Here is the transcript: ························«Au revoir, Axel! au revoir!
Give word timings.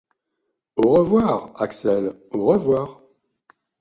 ························«Au 0.81 0.87
revoir, 0.95 1.33
Axel! 1.63 2.03
au 2.33 2.39
revoir! 2.49 2.87